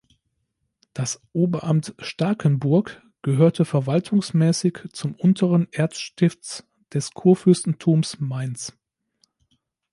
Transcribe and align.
Das 0.95 1.21
„Oberamt 1.31 1.93
Starkenburg“ 1.99 3.03
gehörte 3.21 3.65
verwaltungsmäßig 3.65 4.79
zum 4.93 5.13
„Unteren 5.13 5.67
Erzstifts“ 5.71 6.67
des 6.91 7.11
Kurfürstentums 7.11 8.19
Mainz. 8.19 8.73